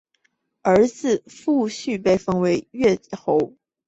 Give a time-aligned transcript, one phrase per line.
[0.63, 3.53] 儿子苻馗被封为越侯。